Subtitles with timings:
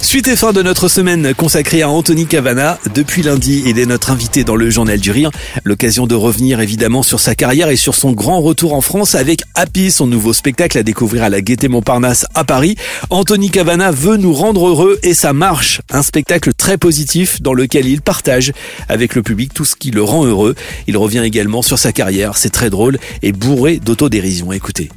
[0.00, 2.78] Suite et fin de notre semaine consacrée à Anthony Cavana.
[2.94, 5.30] Depuis lundi, il est notre invité dans le Journal du Rire.
[5.64, 9.42] L'occasion de revenir évidemment sur sa carrière et sur son grand retour en France avec
[9.54, 12.76] Happy, son nouveau spectacle à découvrir à la Gaîté Montparnasse à Paris.
[13.10, 15.82] Anthony Cavana veut nous rendre heureux et ça marche.
[15.90, 18.52] Un spectacle très positif dans lequel il partage
[18.88, 20.54] avec le public tout ce qui le rend heureux.
[20.86, 22.38] Il revient également sur sa carrière.
[22.38, 24.52] C'est très drôle et bourré d'autodérision.
[24.52, 24.88] Écoutez.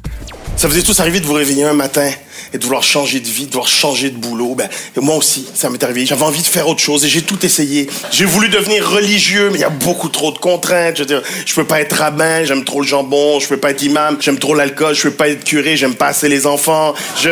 [0.62, 2.08] Ça faisait tous arriver de vous réveiller un matin
[2.52, 4.54] et de vouloir changer de vie, de vouloir changer de boulot?
[4.54, 6.06] Ben, moi aussi, ça m'est arrivé.
[6.06, 7.90] J'avais envie de faire autre chose et j'ai tout essayé.
[8.12, 10.98] J'ai voulu devenir religieux, mais il y a beaucoup trop de contraintes.
[10.98, 13.40] Je veux dire, je peux pas être rabbin, j'aime trop le jambon.
[13.40, 14.94] Je peux pas être imam, j'aime trop l'alcool.
[14.94, 16.94] Je peux pas être curé, j'aime pas assez les enfants.
[17.20, 17.30] Je...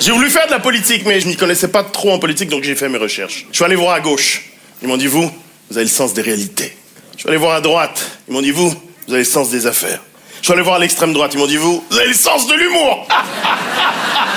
[0.00, 2.64] J'ai voulu faire de la politique, mais je m'y connaissais pas trop en politique, donc
[2.64, 3.46] j'ai fait mes recherches.
[3.52, 4.50] Je suis allé voir à gauche.
[4.82, 5.30] Ils m'ont dit, vous,
[5.70, 6.76] vous avez le sens des réalités.
[7.14, 8.04] Je suis allé voir à droite.
[8.26, 8.70] Ils m'ont dit, vous,
[9.06, 10.00] vous avez le sens des affaires.
[10.40, 12.54] Je suis allé voir l'extrême droite, ils m'ont dit, vous, vous avez le sens de
[12.54, 13.06] l'humour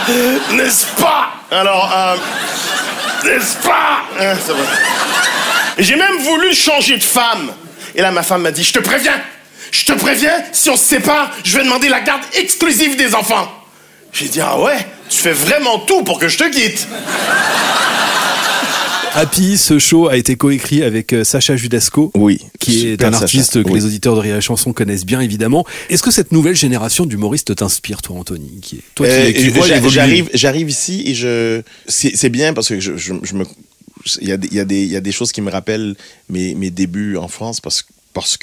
[0.52, 1.32] N'est-ce pas?
[1.52, 2.16] Alors, euh,
[3.24, 4.04] n'est-ce pas?
[5.78, 7.54] Et j'ai même voulu changer de femme.
[7.96, 9.20] Et là, ma femme m'a dit, je te préviens,
[9.72, 13.50] je te préviens, si on se sépare, je vais demander la garde exclusive des enfants.
[14.14, 16.88] J'ai dit, ah ouais, tu fais vraiment tout pour que je te quitte.
[19.14, 22.12] Happy, ce show a été coécrit avec euh, Sacha Judasco.
[22.16, 23.76] Oui, Qui est un Sacha, artiste que oui.
[23.80, 25.66] les auditeurs de Rire et Chanson connaissent bien évidemment.
[25.90, 29.52] Est-ce que cette nouvelle génération d'humoristes t'inspire, toi, Anthony qui est, Toi Euh, qui
[29.90, 33.44] j'arrive, j'arrive ici et je, c'est bien parce que je, je, je me,
[34.22, 35.52] il y a, des- il y a des, il y a des choses qui me
[35.52, 35.96] rappellent
[36.30, 38.38] mes, mes débuts en France parce que parce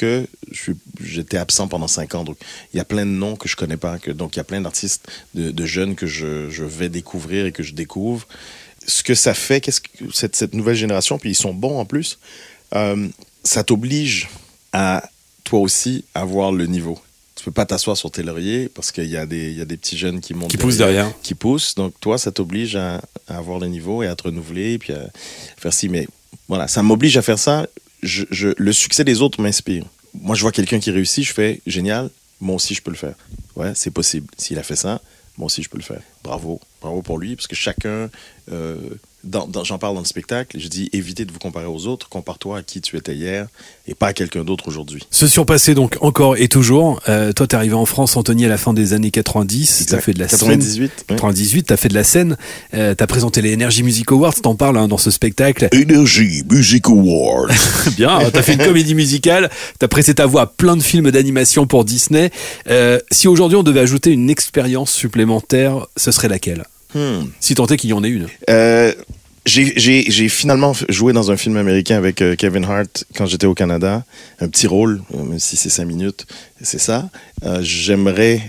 [1.05, 2.25] j'étais absent pendant cinq ans.
[2.25, 2.38] Donc,
[2.72, 3.98] il y a plein de noms que je connais pas.
[3.98, 7.44] Que, donc, il y a plein d'artistes, de, de jeunes que je, je vais découvrir
[7.44, 8.27] et que je découvre.
[8.89, 11.84] Ce que ça fait, qu'est-ce que cette, cette nouvelle génération, puis ils sont bons en
[11.84, 12.19] plus,
[12.75, 13.06] euh,
[13.44, 14.28] ça t'oblige
[14.72, 15.08] à
[15.44, 16.99] toi aussi avoir le niveau.
[17.37, 19.65] Tu peux pas t'asseoir sur tes lauriers parce qu'il y, a des- il y a
[19.65, 21.09] des petits jeunes qui montent Qui poussent derrière.
[21.22, 21.75] qui poussent.
[21.76, 25.09] Donc, toi, ça t'oblige à, à avoir le niveau et à te renouveler, puis à
[25.56, 25.88] faire ci.
[25.88, 26.09] Mais
[26.49, 27.66] voilà, ça m'oblige à faire ça.
[28.03, 29.84] Je, je- le succès des autres m'inspire.
[30.15, 32.10] Moi, je vois quelqu'un qui réussit, je fais génial,
[32.41, 33.15] moi aussi, je peux le faire.
[33.55, 34.26] Ouais, c'est possible.
[34.37, 35.00] S'il a fait ça,
[35.37, 36.00] moi aussi, je peux le faire.
[36.28, 36.61] Bravo.
[36.83, 38.09] Bravo pour lui, parce que chacun.
[38.53, 38.77] euh,
[39.25, 42.09] dans- dans- J'en parle dans le spectacle, je dis évitez de vous comparer aux autres,
[42.09, 43.49] compare-toi à qui tu étais hier
[43.89, 45.03] et pas à quelqu'un d'autre aujourd'hui.
[45.11, 47.00] Se surpasser donc encore et toujours.
[47.09, 49.87] Euh, toi, t'es arrivé en France, Anthony, à la fin des années 90.
[49.88, 50.38] T'as fait de la scène.
[50.38, 50.84] 98.
[51.11, 51.17] ouais.
[51.17, 52.37] 98, t'as fait de la scène.
[52.75, 54.34] Euh, t'as présenté les Energy Music Awards.
[54.41, 55.69] T'en parles hein, dans ce spectacle.
[55.75, 57.50] Energy Music Award.
[57.97, 61.67] Bien, t'as fait une comédie musicale, t'as pressé ta voix à plein de films d'animation
[61.67, 62.31] pour Disney.
[62.71, 66.65] Euh, si aujourd'hui on devait ajouter une expérience supplémentaire, ce serait laquelle
[66.95, 67.27] Hmm.
[67.39, 68.29] Si tant est qu'il y en ait une.
[68.49, 68.95] Euh,
[69.45, 74.05] j'ai- finalement joué dans un film américain avec euh, Kevin Hart quand j'étais au Canada.
[74.41, 76.27] Un petit rôle, euh, même si c'est cinq minutes,
[76.62, 77.11] c'est ça.
[77.45, 78.41] Euh, J'aimerais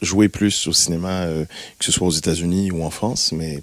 [0.00, 1.26] jouer plus au cinéma,
[1.78, 3.62] que ce soit aux États-Unis ou en France, mais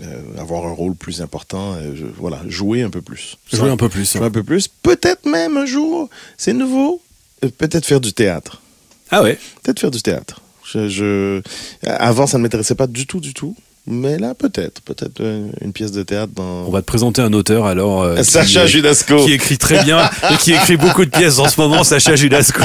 [0.00, 3.38] euh, avoir un rôle plus important, euh, je- voilà, jouer un peu plus.
[3.52, 4.12] Jouer un peu plus.
[4.12, 4.68] Jouer un peu plus.
[4.68, 7.00] Peut-être même un jour, c'est nouveau,
[7.44, 8.60] euh, peut-être faire du théâtre.
[9.10, 10.41] Ah ouais Peut-être faire du théâtre.
[10.72, 11.40] Je, je-
[11.88, 13.54] Avant, ça ne m'intéressait pas du tout, du tout.
[13.86, 14.80] Mais là, peut-être.
[14.82, 16.64] Peut-être euh, une pièce de théâtre dans...
[16.68, 18.02] On va te présenter un auteur alors.
[18.02, 19.24] euh, Sacha qui, Judasco.
[19.24, 22.62] Qui écrit très bien et qui écrit beaucoup de pièces en ce moment, Sacha Judasco.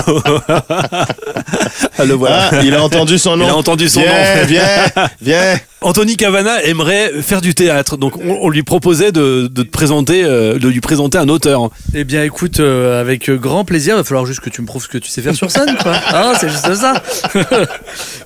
[0.47, 2.49] ah, le voilà.
[2.51, 3.45] Ah, il a entendu son nom.
[3.45, 4.45] Il a entendu son viens, nom.
[4.47, 4.91] Viens,
[5.21, 5.59] viens.
[5.81, 10.23] Anthony Cavana aimerait faire du théâtre, donc on, on lui proposait de, de te présenter,
[10.23, 11.69] euh, de lui présenter un auteur.
[11.93, 13.93] Eh bien, écoute, euh, avec grand plaisir.
[13.93, 15.77] Il va falloir juste que tu me prouves ce que tu sais faire sur scène,
[15.81, 15.93] quoi.
[16.13, 17.03] Hein, c'est juste ça.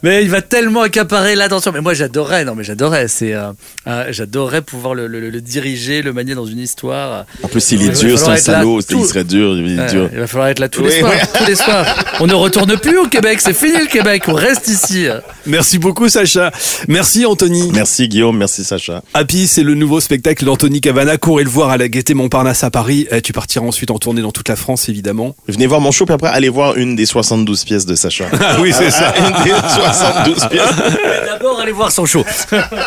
[0.04, 1.74] mais il va tellement accaparer l'attention.
[1.74, 2.46] Mais moi, j'adorerais.
[2.46, 3.10] Non, mais j'adorerais.
[3.10, 3.52] C'est, euh,
[3.86, 7.26] euh, j'adorerais pouvoir le, le- le diriger, le manier dans une histoire.
[7.44, 8.82] En plus, il est dur, c'est un salaud.
[8.82, 10.10] tout- Il serait dur, il est dur.
[10.14, 11.12] il va falloir être là tous les Oui, soirs.
[11.14, 11.28] oui.
[11.38, 11.86] Tous les soirs.
[12.22, 13.40] On ne retourne plus au Québec.
[13.42, 14.24] C'est fini le Québec.
[14.28, 15.08] On reste ici.
[15.46, 16.50] Merci beaucoup Sacha.
[16.88, 17.41] Merci Anthony.
[17.74, 19.02] Merci Guillaume, merci Sacha.
[19.14, 21.18] Happy, c'est le nouveau spectacle d'Anthony Cavana.
[21.18, 23.08] Courez le voir à la Gaîté Montparnasse à Paris.
[23.12, 25.36] Euh, tu partiras ensuite en tournée dans toute la France, évidemment.
[25.48, 28.26] Venez voir mon show, puis après, allez voir une des 72 pièces de Sacha.
[28.42, 29.14] Ah oui, c'est ça.
[29.18, 30.62] une des 72 pièces.
[31.26, 32.24] D'abord, allez voir son show.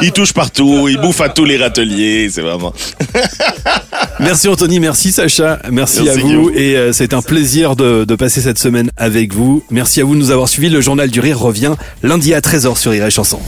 [0.02, 2.72] Il touche partout, il bouffe à tous les râteliers, c'est vraiment...
[4.20, 6.28] Merci Anthony, merci Sacha, merci, Merci, à vous.
[6.28, 6.52] Guillaume.
[6.54, 9.64] Et euh, c'est un plaisir de, de passer cette semaine avec vous.
[9.70, 10.70] Merci à vous de nous avoir suivis.
[10.70, 13.40] Le journal du rire revient lundi à 13h sur Rire et Chanson.